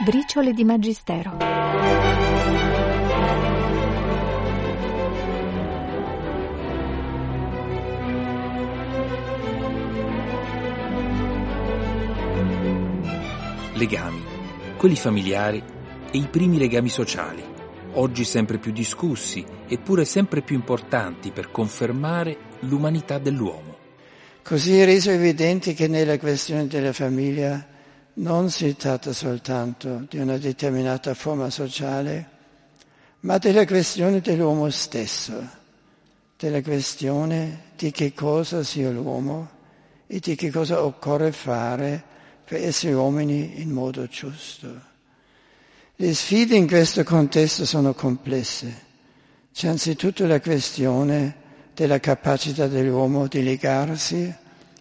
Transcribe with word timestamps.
Briciole 0.00 0.52
di 0.52 0.62
Magistero. 0.62 1.38
Legami, 13.74 14.22
quelli 14.76 14.94
familiari 14.94 15.60
e 16.12 16.16
i 16.16 16.28
primi 16.30 16.58
legami 16.58 16.88
sociali, 16.88 17.42
oggi 17.94 18.22
sempre 18.22 18.58
più 18.58 18.70
discussi 18.70 19.44
eppure 19.66 20.04
sempre 20.04 20.42
più 20.42 20.54
importanti 20.54 21.32
per 21.32 21.50
confermare 21.50 22.36
l'umanità 22.60 23.18
dell'uomo. 23.18 23.76
Così 24.44 24.78
è 24.78 24.84
reso 24.84 25.10
evidente 25.10 25.74
che 25.74 25.88
nella 25.88 26.20
questione 26.20 26.68
della 26.68 26.92
famiglia 26.92 27.76
non 28.18 28.50
si 28.50 28.74
tratta 28.76 29.12
soltanto 29.12 30.06
di 30.08 30.18
una 30.18 30.38
determinata 30.38 31.14
forma 31.14 31.50
sociale, 31.50 32.36
ma 33.20 33.38
della 33.38 33.64
questione 33.64 34.20
dell'uomo 34.20 34.70
stesso, 34.70 35.40
della 36.36 36.62
questione 36.62 37.66
di 37.76 37.90
che 37.90 38.12
cosa 38.14 38.62
sia 38.62 38.90
l'uomo 38.90 39.50
e 40.06 40.18
di 40.18 40.34
che 40.34 40.50
cosa 40.50 40.82
occorre 40.82 41.30
fare 41.30 42.02
per 42.44 42.62
essere 42.62 42.94
uomini 42.94 43.60
in 43.60 43.70
modo 43.70 44.06
giusto. 44.06 44.86
Le 45.94 46.14
sfide 46.14 46.56
in 46.56 46.66
questo 46.66 47.04
contesto 47.04 47.64
sono 47.64 47.94
complesse. 47.94 48.86
C'è 49.52 49.68
anzitutto 49.68 50.26
la 50.26 50.40
questione 50.40 51.46
della 51.74 52.00
capacità 52.00 52.66
dell'uomo 52.66 53.28
di 53.28 53.42
legarsi 53.42 54.32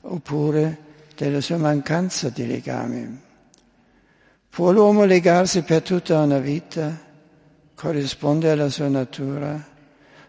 oppure 0.01 0.85
della 1.15 1.41
sua 1.41 1.57
mancanza 1.57 2.29
di 2.29 2.47
legame. 2.47 3.25
Può 4.57 4.71
l'uomo 4.71 5.05
legarsi 5.05 5.61
per 5.61 5.83
tutta 5.83 6.19
una 6.19 6.39
vita? 6.39 6.99
Corrisponde 7.75 8.49
alla 8.49 8.69
sua 8.69 8.87
natura? 8.87 9.63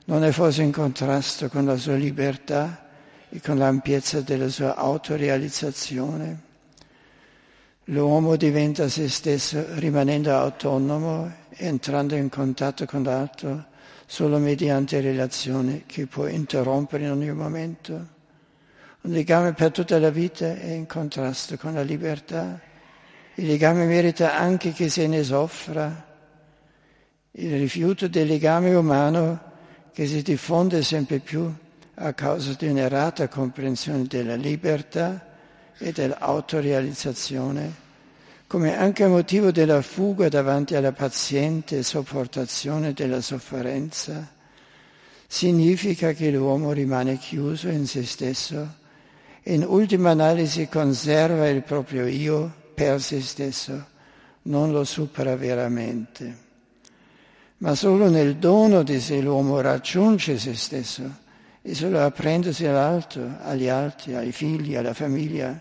Non 0.04 0.22
è 0.22 0.30
forse 0.32 0.62
in 0.62 0.70
contrasto 0.70 1.48
con 1.48 1.64
la 1.64 1.78
sua 1.78 1.94
libertà 1.94 2.88
e 3.30 3.40
con 3.40 3.56
l'ampiezza 3.56 4.20
della 4.20 4.50
sua 4.50 4.76
autorealizzazione? 4.76 6.42
L'uomo 7.84 8.36
diventa 8.36 8.86
se 8.90 9.08
stesso 9.08 9.64
rimanendo 9.76 10.36
autonomo, 10.36 11.32
entrando 11.48 12.14
in 12.14 12.28
contatto 12.28 12.84
con 12.84 13.04
l'altro 13.04 13.64
solo 14.04 14.36
mediante 14.36 15.00
relazione 15.00 15.84
che 15.86 16.06
può 16.06 16.26
interrompere 16.26 17.04
in 17.04 17.12
ogni 17.12 17.32
momento. 17.32 17.94
Un 19.00 19.10
legame 19.10 19.54
per 19.54 19.70
tutta 19.70 19.98
la 19.98 20.10
vita 20.10 20.54
è 20.54 20.70
in 20.72 20.84
contrasto 20.84 21.56
con 21.56 21.72
la 21.72 21.80
libertà 21.80 22.66
il 23.38 23.46
legame 23.46 23.84
merita 23.84 24.36
anche 24.36 24.72
che 24.72 24.88
se 24.88 25.06
ne 25.06 25.22
soffra. 25.22 26.06
Il 27.32 27.56
rifiuto 27.56 28.08
del 28.08 28.26
legame 28.26 28.74
umano 28.74 29.40
che 29.92 30.06
si 30.06 30.22
diffonde 30.22 30.82
sempre 30.82 31.20
più 31.20 31.52
a 31.94 32.12
causa 32.14 32.54
di 32.58 32.66
un'errata 32.66 33.28
comprensione 33.28 34.04
della 34.08 34.34
libertà 34.34 35.24
e 35.78 35.92
dell'autorealizzazione, 35.92 37.72
come 38.48 38.76
anche 38.76 39.06
motivo 39.06 39.52
della 39.52 39.82
fuga 39.82 40.28
davanti 40.28 40.74
alla 40.74 40.92
paziente 40.92 41.84
sopportazione 41.84 42.92
della 42.92 43.20
sofferenza, 43.20 44.28
significa 45.28 46.12
che 46.12 46.30
l'uomo 46.32 46.72
rimane 46.72 47.18
chiuso 47.18 47.68
in 47.68 47.86
se 47.86 48.04
stesso 48.04 48.74
e 49.44 49.54
in 49.54 49.64
ultima 49.64 50.10
analisi 50.10 50.66
conserva 50.68 51.48
il 51.48 51.62
proprio 51.62 52.04
io 52.08 52.57
per 52.78 53.02
se 53.02 53.20
stesso, 53.20 53.86
non 54.42 54.70
lo 54.70 54.84
supera 54.84 55.34
veramente. 55.34 56.46
Ma 57.58 57.74
solo 57.74 58.08
nel 58.08 58.36
dono 58.36 58.84
di 58.84 59.00
sé 59.00 59.20
l'uomo 59.20 59.60
raggiunge 59.60 60.38
se 60.38 60.54
stesso 60.54 61.26
e 61.60 61.74
solo 61.74 62.00
apprendosi 62.00 62.66
all'altro, 62.66 63.36
agli 63.40 63.68
altri, 63.68 64.14
ai 64.14 64.30
figli, 64.30 64.76
alla 64.76 64.94
famiglia, 64.94 65.60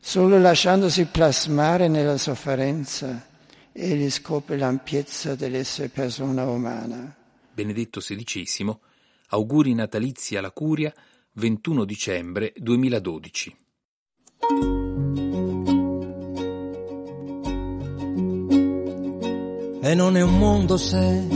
solo 0.00 0.38
lasciandosi 0.38 1.04
plasmare 1.04 1.86
nella 1.86 2.16
sofferenza 2.16 3.26
egli 3.72 4.08
scopre 4.08 4.56
l'ampiezza 4.56 5.34
dell'essere 5.34 5.90
persona 5.90 6.46
umana. 6.46 7.14
Benedetto 7.52 8.00
XVI, 8.00 8.74
auguri 9.28 9.74
natalizi 9.74 10.36
alla 10.36 10.50
Curia, 10.50 10.94
21 11.32 11.84
dicembre 11.84 12.54
2012. 12.56 13.56
E 19.88 19.94
non 19.94 20.16
è 20.16 20.20
un 20.20 20.36
mondo 20.36 20.76
se 20.76 21.28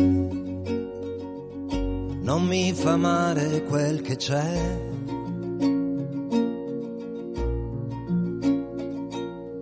non 2.20 2.42
mi 2.48 2.72
fa 2.72 2.96
male 2.96 3.62
quel 3.62 4.00
che 4.00 4.16
c'è. 4.16 4.88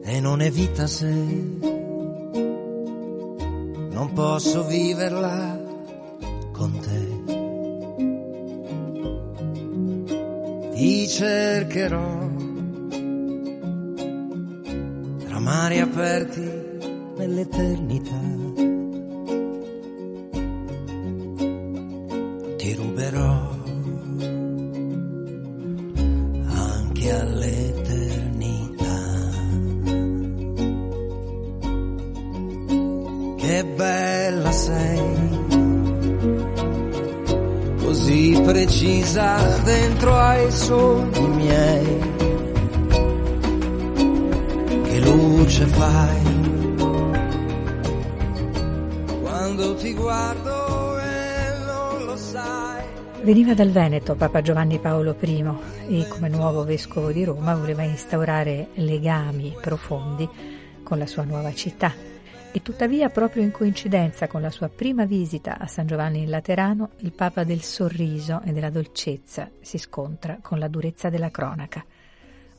E 0.04 0.20
non 0.20 0.40
è 0.40 0.50
vita 0.50 0.86
se 0.86 1.12
non 3.90 4.10
posso 4.14 4.64
viverla 4.64 5.60
con 6.52 6.78
te. 6.80 7.16
Ti 10.72 11.08
cercherò 11.08 12.26
tra 15.26 15.38
mari 15.40 15.78
aperti 15.78 16.50
nell'eternità. 17.18 18.67
Ti 22.68 22.74
ruberò 22.74 23.56
anche 26.48 27.12
all'eternità. 27.12 28.96
Che 33.36 33.64
bella 33.74 34.52
sei, 34.52 35.00
così 37.78 38.38
precisa 38.44 39.58
dentro 39.64 40.14
ai 40.14 40.50
sogni 40.50 41.28
miei. 41.28 41.98
Che 44.82 45.00
luce 45.00 45.64
fai 45.64 46.36
quando 49.22 49.74
ti 49.76 49.94
guardo 49.94 50.77
Veniva 53.28 53.52
dal 53.52 53.68
Veneto 53.68 54.14
Papa 54.14 54.40
Giovanni 54.40 54.78
Paolo 54.78 55.14
I 55.20 55.44
e 55.88 56.08
come 56.08 56.30
nuovo 56.30 56.64
vescovo 56.64 57.12
di 57.12 57.24
Roma 57.24 57.54
voleva 57.54 57.82
instaurare 57.82 58.68
legami 58.76 59.54
profondi 59.60 60.26
con 60.82 60.96
la 60.96 61.04
sua 61.04 61.24
nuova 61.24 61.52
città 61.52 61.92
e 62.50 62.62
tuttavia 62.62 63.10
proprio 63.10 63.42
in 63.42 63.50
coincidenza 63.50 64.28
con 64.28 64.40
la 64.40 64.50
sua 64.50 64.70
prima 64.70 65.04
visita 65.04 65.58
a 65.58 65.66
San 65.66 65.86
Giovanni 65.86 66.22
in 66.22 66.30
Laterano 66.30 66.92
il 67.00 67.12
Papa 67.12 67.44
del 67.44 67.60
sorriso 67.60 68.40
e 68.46 68.52
della 68.52 68.70
dolcezza 68.70 69.50
si 69.60 69.76
scontra 69.76 70.38
con 70.40 70.58
la 70.58 70.68
durezza 70.68 71.10
della 71.10 71.30
cronaca. 71.30 71.84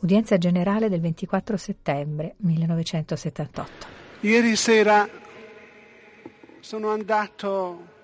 Udienza 0.01 0.38
generale 0.38 0.88
del 0.88 1.01
24 1.01 1.57
settembre 1.57 2.36
1978. 2.41 3.88
Ieri 4.19 4.56
sera 4.56 5.09
sono 6.59 6.90
andato 6.91 7.97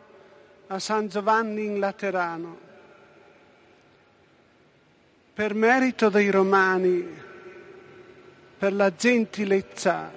a 0.68 0.80
San 0.80 1.08
Giovanni 1.08 1.66
in 1.66 1.80
Laterano. 1.80 2.58
Per 5.34 5.54
merito 5.54 6.10
dei 6.10 6.32
romani, 6.32 7.06
per 8.58 8.74
la 8.74 8.94
gentilezza 8.96 10.12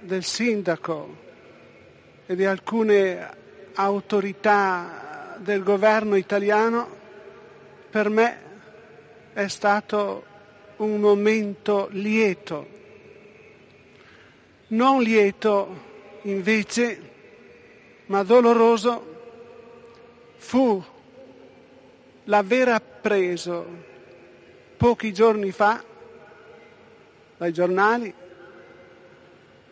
del 0.00 0.24
sindaco 0.24 1.16
e 2.26 2.36
di 2.36 2.44
alcune 2.44 3.30
autorità 3.74 5.36
del 5.38 5.62
governo 5.62 6.16
italiano, 6.16 6.96
per 7.88 8.10
me 8.10 8.38
è 9.32 9.48
stato 9.48 10.24
un 10.76 11.00
momento 11.00 11.88
lieto. 11.92 12.76
Non 14.68 15.00
lieto 15.00 15.86
invece, 16.22 17.10
ma 18.06 18.22
doloroso 18.22 19.07
fu 20.38 20.82
l'aver 22.24 22.68
appreso 22.68 23.66
pochi 24.76 25.12
giorni 25.12 25.50
fa 25.50 25.84
dai 27.36 27.52
giornali 27.52 28.14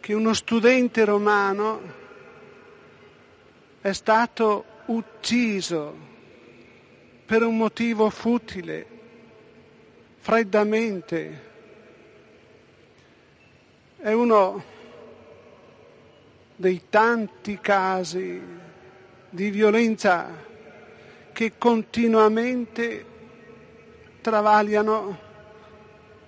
che 0.00 0.12
uno 0.12 0.34
studente 0.34 1.04
romano 1.04 1.80
è 3.80 3.92
stato 3.92 4.64
ucciso 4.86 5.94
per 7.24 7.42
un 7.42 7.56
motivo 7.56 8.08
futile, 8.10 8.86
freddamente. 10.18 11.44
È 13.96 14.12
uno 14.12 14.64
dei 16.54 16.82
tanti 16.88 17.58
casi 17.60 18.40
di 19.28 19.50
violenza 19.50 20.54
che 21.36 21.58
continuamente 21.58 23.04
travagliano 24.22 25.18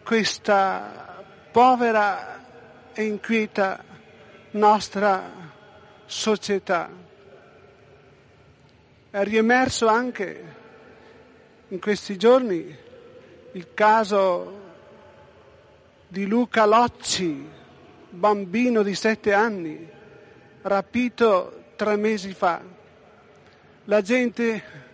questa 0.05 1.25
povera 1.51 2.93
e 2.93 3.05
inquieta 3.05 3.83
nostra 4.51 5.31
società. 6.05 6.91
È 9.09 9.23
riemerso 9.23 9.87
anche 9.87 10.55
in 11.69 11.81
questi 11.81 12.19
giorni 12.19 12.77
il 13.53 13.73
caso 13.73 14.61
di 16.07 16.27
Luca 16.27 16.67
Locci, 16.67 17.49
bambino 18.11 18.83
di 18.83 18.95
sette 18.95 19.33
anni, 19.33 19.89
rapito 20.61 21.63
tre 21.77 21.97
mesi 21.97 22.35
fa. 22.35 22.61
La 23.85 24.03
gente 24.03 24.88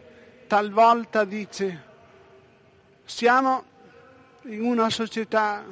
talvolta 0.46 1.25
dice 1.25 1.93
siamo 3.05 3.64
in 4.44 4.62
una 4.62 4.91
società 4.91 5.62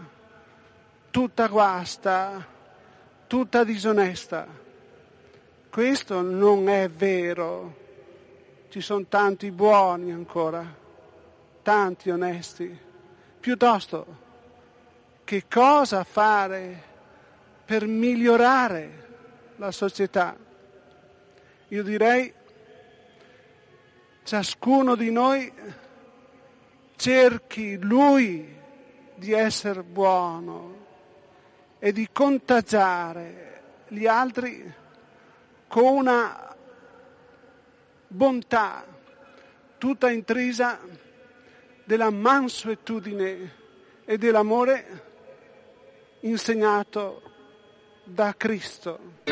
tutta 1.11 1.47
guasta, 1.47 2.47
tutta 3.27 3.65
disonesta. 3.65 4.47
Questo 5.71 6.21
non 6.21 6.69
è 6.69 6.89
vero. 6.91 7.81
Ci 8.69 8.81
sono 8.81 9.05
tanti 9.09 9.51
buoni 9.51 10.13
ancora, 10.13 10.65
tanti 11.63 12.11
onesti. 12.11 12.79
Piuttosto, 13.41 14.07
che 15.25 15.45
cosa 15.49 16.05
fare 16.05 16.83
per 17.65 17.87
migliorare 17.87 19.09
la 19.57 19.71
società? 19.71 20.37
Io 21.69 21.83
direi, 21.83 22.33
ciascuno 24.23 24.95
di 24.95 25.11
noi 25.11 25.53
cerchi 26.97 27.79
lui 27.79 28.61
di 29.15 29.33
essere 29.33 29.83
buono 29.83 30.81
e 31.79 31.93
di 31.93 32.09
contagiare 32.13 33.63
gli 33.89 34.07
altri 34.07 34.73
con 35.67 35.85
una 35.85 36.55
bontà 38.07 38.85
tutta 39.79 40.11
intrisa 40.11 40.79
della 41.85 42.11
mansuetudine 42.11 43.55
e 44.05 44.19
dell'amore 44.19 45.03
insegnato 46.21 47.23
da 48.05 48.35
Cristo. 48.37 49.32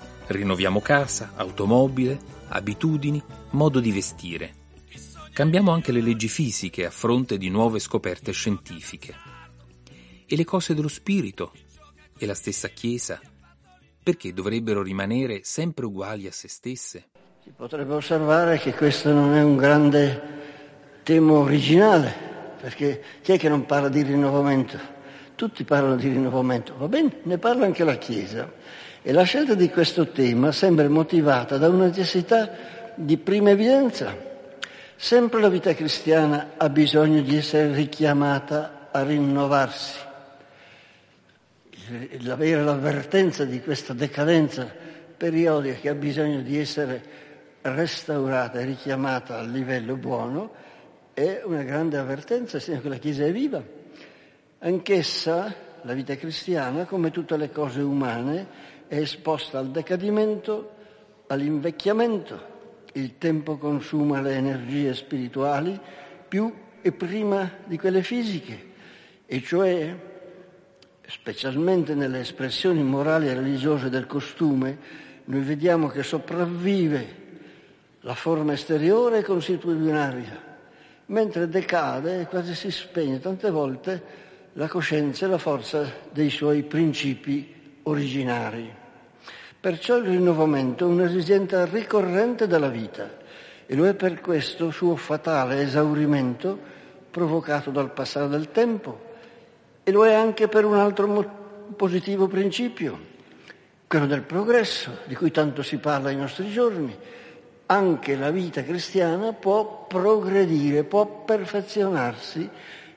rinnoviamo 0.31 0.81
casa, 0.81 1.33
automobile, 1.35 2.19
abitudini, 2.49 3.21
modo 3.51 3.79
di 3.79 3.91
vestire. 3.91 4.55
Cambiamo 5.33 5.71
anche 5.71 5.91
le 5.91 6.01
leggi 6.01 6.27
fisiche 6.27 6.85
a 6.85 6.91
fronte 6.91 7.37
di 7.37 7.49
nuove 7.49 7.79
scoperte 7.79 8.31
scientifiche. 8.31 9.15
E 10.25 10.35
le 10.35 10.43
cose 10.43 10.73
dello 10.73 10.89
spirito 10.89 11.53
e 12.17 12.25
la 12.25 12.33
stessa 12.33 12.67
Chiesa, 12.67 13.19
perché 14.03 14.33
dovrebbero 14.33 14.81
rimanere 14.81 15.41
sempre 15.43 15.85
uguali 15.85 16.27
a 16.27 16.31
se 16.31 16.47
stesse? 16.47 17.09
Si 17.43 17.51
potrebbe 17.55 17.93
osservare 17.93 18.57
che 18.59 18.73
questo 18.73 19.11
non 19.13 19.33
è 19.33 19.41
un 19.41 19.55
grande 19.55 20.21
tema 21.03 21.33
originale, 21.33 22.13
perché 22.59 23.03
chi 23.21 23.31
è 23.31 23.39
che 23.39 23.49
non 23.49 23.65
parla 23.65 23.89
di 23.89 24.03
rinnovamento? 24.03 24.77
Tutti 25.35 25.63
parlano 25.63 25.95
di 25.95 26.09
rinnovamento, 26.09 26.75
va 26.77 26.87
bene, 26.87 27.19
ne 27.23 27.37
parla 27.37 27.65
anche 27.65 27.83
la 27.83 27.95
Chiesa. 27.95 28.51
E 29.03 29.11
la 29.13 29.23
scelta 29.23 29.55
di 29.55 29.67
questo 29.71 30.09
tema 30.09 30.51
sembra 30.51 30.87
motivata 30.87 31.57
da 31.57 31.69
una 31.69 31.85
necessità 31.85 32.51
di 32.93 33.17
prima 33.17 33.49
evidenza. 33.49 34.15
Sempre 34.95 35.41
la 35.41 35.49
vita 35.49 35.73
cristiana 35.73 36.51
ha 36.57 36.69
bisogno 36.69 37.21
di 37.21 37.35
essere 37.35 37.73
richiamata 37.73 38.89
a 38.91 39.01
rinnovarsi. 39.01 39.97
L'avere 42.19 42.63
l'avvertenza 42.63 43.43
di 43.43 43.59
questa 43.61 43.93
decadenza 43.93 44.71
periodica 45.17 45.79
che 45.79 45.89
ha 45.89 45.95
bisogno 45.95 46.41
di 46.41 46.59
essere 46.59 47.03
restaurata 47.61 48.59
e 48.59 48.65
richiamata 48.65 49.39
al 49.39 49.49
livello 49.49 49.95
buono 49.95 50.53
è 51.13 51.41
una 51.43 51.63
grande 51.63 51.97
avvertenza, 51.97 52.59
segno 52.59 52.81
che 52.81 52.89
la 52.89 52.97
Chiesa 52.97 53.25
è 53.25 53.31
viva. 53.31 53.63
Anch'essa, 54.59 55.53
la 55.81 55.93
vita 55.93 56.15
cristiana, 56.15 56.85
come 56.85 57.09
tutte 57.09 57.35
le 57.35 57.49
cose 57.49 57.81
umane, 57.81 58.69
è 58.91 58.97
esposta 58.97 59.57
al 59.57 59.71
decadimento, 59.71 60.71
all'invecchiamento. 61.27 62.49
Il 62.91 63.17
tempo 63.17 63.55
consuma 63.55 64.19
le 64.19 64.35
energie 64.35 64.93
spirituali 64.93 65.79
più 66.27 66.53
e 66.81 66.91
prima 66.91 67.49
di 67.63 67.77
quelle 67.77 68.03
fisiche, 68.03 68.65
e 69.25 69.41
cioè, 69.41 69.95
specialmente 71.07 71.95
nelle 71.95 72.19
espressioni 72.19 72.83
morali 72.83 73.29
e 73.29 73.33
religiose 73.33 73.89
del 73.89 74.07
costume, 74.07 74.77
noi 75.23 75.39
vediamo 75.39 75.87
che 75.87 76.03
sopravvive 76.03 77.15
la 78.01 78.13
forma 78.13 78.51
esteriore 78.51 79.19
e 79.19 79.23
consuetudinaria, 79.23 80.43
mentre 81.05 81.47
decade 81.47 82.19
e 82.19 82.25
quasi 82.25 82.53
si 82.55 82.69
spegne 82.69 83.21
tante 83.21 83.49
volte 83.51 84.03
la 84.53 84.67
coscienza 84.67 85.25
e 85.25 85.29
la 85.29 85.37
forza 85.37 85.89
dei 86.11 86.29
suoi 86.29 86.63
principi 86.63 87.79
originari. 87.83 88.79
Perciò 89.61 89.97
il 89.97 90.05
rinnovamento 90.05 90.87
è 90.87 90.89
un'esigenza 90.89 91.65
ricorrente 91.65 92.47
della 92.47 92.67
vita 92.67 93.07
e 93.67 93.75
lo 93.75 93.85
è 93.85 93.93
per 93.93 94.19
questo 94.19 94.71
suo 94.71 94.95
fatale 94.95 95.61
esaurimento 95.61 96.57
provocato 97.11 97.69
dal 97.69 97.93
passare 97.93 98.27
del 98.27 98.49
tempo 98.49 99.09
e 99.83 99.91
lo 99.91 100.03
è 100.03 100.15
anche 100.15 100.47
per 100.47 100.65
un 100.65 100.77
altro 100.77 101.05
mo- 101.05 101.31
positivo 101.75 102.25
principio, 102.25 102.99
quello 103.85 104.07
del 104.07 104.23
progresso, 104.23 104.97
di 105.05 105.13
cui 105.13 105.29
tanto 105.29 105.61
si 105.61 105.77
parla 105.77 106.09
ai 106.09 106.15
nostri 106.15 106.49
giorni. 106.49 106.97
Anche 107.67 108.15
la 108.15 108.31
vita 108.31 108.63
cristiana 108.63 109.31
può 109.33 109.85
progredire, 109.87 110.83
può 110.85 111.05
perfezionarsi 111.23 112.49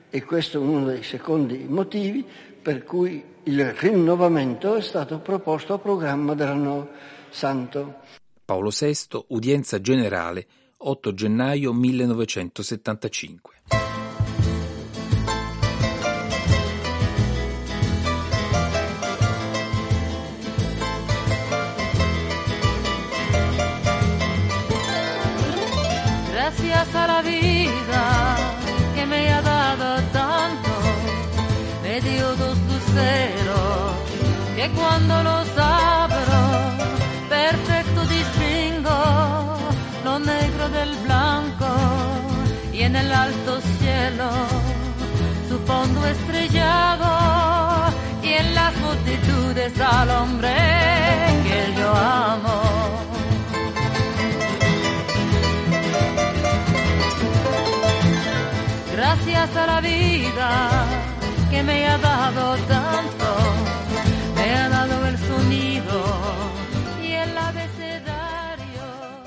e 0.09 0.25
questo 0.25 0.56
è 0.56 0.61
uno 0.62 0.87
dei 0.87 1.02
secondi 1.02 1.66
motivi 1.68 2.26
per 2.64 2.83
cui 2.83 3.23
il 3.42 3.75
rinnovamento 3.75 4.75
è 4.75 4.80
stato 4.80 5.18
proposto 5.18 5.75
a 5.75 5.78
programma 5.78 6.35
dell'anno 6.35 6.88
santo. 7.28 7.97
Paolo 8.42 8.71
VI, 8.71 9.25
udienza 9.28 9.83
generale, 9.83 10.47
8 10.78 11.12
gennaio 11.12 11.75
1975. 11.75 13.52
Gracias 26.30 26.94
a 26.94 27.06
la 27.06 27.23
vida. 27.23 28.44
Que 34.57 34.71
cuando 34.71 35.23
los 35.23 35.49
abro, 35.59 36.43
perfecto 37.29 38.01
distingo 38.07 38.99
lo 40.05 40.19
negro 40.19 40.69
del 40.69 40.97
blanco 40.99 41.67
y 42.73 42.83
en 42.83 42.97
el 42.97 43.13
alto 43.13 43.61
cielo 43.79 44.31
su 45.49 45.59
fondo 45.61 46.07
estrellado 46.07 47.09
y 48.23 48.29
en 48.29 48.55
las 48.55 48.77
multitudes 48.77 49.81
al 49.81 50.11
hombre 50.11 50.55
que 51.45 51.81
yo 51.81 51.89
amo. 51.95 52.63
Gracias 58.93 59.57
a 59.57 59.67
la 59.67 59.81
vida 59.81 60.71
que 61.51 61.63
me 61.63 61.87
ha 61.87 61.99
dado 61.99 62.57
tanto, 62.69 63.29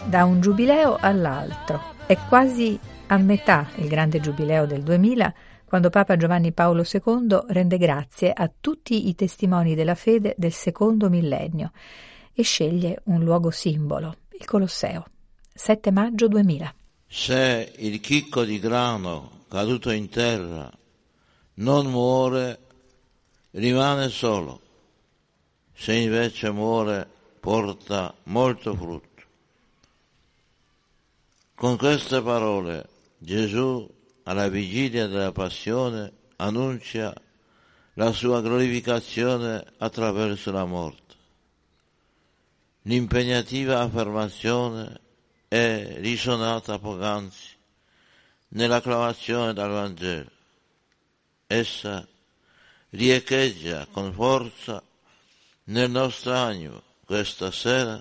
Da 0.07 0.23
un 0.23 0.39
giubileo 0.39 0.95
all'altro. 0.97 1.95
È 2.05 2.17
quasi 2.29 2.79
a 3.07 3.17
metà 3.17 3.67
il 3.75 3.89
grande 3.89 4.21
giubileo 4.21 4.65
del 4.65 4.81
2000 4.81 5.33
quando 5.65 5.89
Papa 5.89 6.15
Giovanni 6.15 6.53
Paolo 6.53 6.85
II 6.89 7.39
rende 7.47 7.77
grazie 7.77 8.31
a 8.31 8.49
tutti 8.57 9.09
i 9.09 9.15
testimoni 9.15 9.75
della 9.75 9.95
fede 9.95 10.33
del 10.37 10.53
secondo 10.53 11.09
millennio 11.09 11.71
e 12.33 12.41
sceglie 12.41 13.01
un 13.05 13.21
luogo 13.21 13.51
simbolo, 13.51 14.15
il 14.39 14.45
Colosseo, 14.45 15.07
7 15.53 15.91
maggio 15.91 16.29
2000. 16.29 16.73
Se 17.05 17.73
il 17.75 17.99
chicco 17.99 18.45
di 18.45 18.59
grano 18.59 19.43
caduto 19.49 19.91
in 19.91 20.07
terra 20.07 20.71
non 21.55 21.85
muore, 21.87 22.59
rimane 23.51 24.07
solo, 24.07 24.61
se 25.73 25.95
invece 25.95 26.49
muore 26.51 27.05
porta 27.41 28.13
molto 28.23 28.73
frutto. 28.73 29.16
Con 31.57 31.75
queste 31.75 32.21
parole 32.21 32.87
Gesù 33.17 33.91
alla 34.25 34.47
vigilia 34.47 35.07
della 35.07 35.31
passione 35.31 36.13
annuncia 36.35 37.11
la 37.95 38.11
sua 38.11 38.41
glorificazione 38.41 39.65
attraverso 39.79 40.51
la 40.51 40.65
morte. 40.65 41.15
L'impegnativa 42.83 43.79
affermazione 43.79 44.99
è 45.47 45.95
risonata 45.97 46.77
poc'anzi 46.77 47.55
nell'acclamazione 48.49 49.53
dal 49.53 49.71
Vangelo. 49.71 50.29
Essa 51.47 52.07
riecheggia 52.91 53.87
con 53.89 54.13
forza 54.13 54.79
nel 55.63 55.89
nostro 55.89 56.33
animo 56.33 56.83
questa 57.03 57.49
sera 57.49 57.99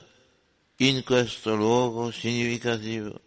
in 0.76 1.02
questo 1.04 1.56
luogo 1.56 2.10
significativo 2.10 3.24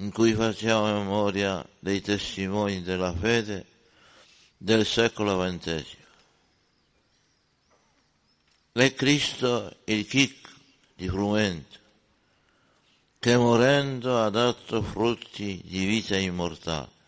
in 0.00 0.10
cui 0.12 0.32
facciamo 0.32 0.98
memoria 0.98 1.66
dei 1.78 2.00
testimoni 2.00 2.82
della 2.82 3.14
fede 3.14 3.66
del 4.56 4.86
secolo 4.86 5.38
XX. 5.38 5.96
È 8.72 8.94
Cristo 8.94 9.76
il 9.84 10.06
chicco 10.06 10.48
di 10.94 11.06
frumento 11.06 11.78
che 13.18 13.36
morendo 13.36 14.22
ha 14.22 14.30
dato 14.30 14.82
frutti 14.82 15.60
di 15.62 15.84
vita 15.84 16.16
immortale. 16.16 16.98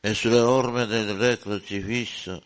E 0.00 0.14
sulle 0.14 0.40
orme 0.40 0.86
del 0.86 1.14
re 1.14 1.38
crocifisso 1.38 2.42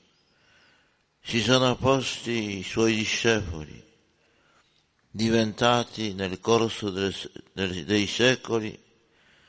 si 1.23 1.41
sono 1.41 1.77
posti 1.77 2.59
i 2.59 2.63
suoi 2.63 2.95
discepoli, 2.95 3.83
diventati 5.17 6.13
nel 6.13 6.41
corso 6.41 6.91
dei 6.91 8.07
secoli 8.09 8.77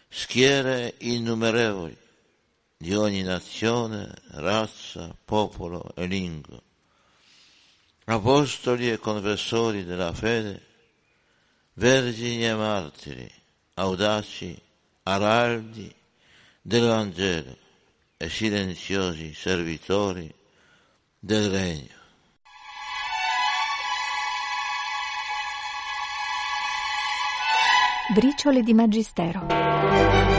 schiere 0.07 0.93
innumerevoli 1.00 1.98
di 2.77 2.93
ogni 2.93 3.24
nazione, 3.24 4.13
razza, 4.34 5.17
popolo 5.25 5.91
e 5.95 6.05
lingua, 6.05 6.62
apostoli 8.03 8.91
e 8.91 9.00
confessori 9.00 9.84
della 9.86 10.13
fede, 10.13 10.63
vergini 11.74 12.45
e 12.45 12.53
martiri, 12.53 13.31
audaci, 13.74 14.55
araldi 15.01 15.91
del 16.62 16.86
Vangelo 16.86 17.57
e 18.17 18.29
silenziosi 18.29 19.34
servitori 19.34 20.31
del 21.17 21.50
Regno. 21.50 22.04
Briciole 28.15 28.62
di 28.62 28.74
Magistero. 28.74 30.35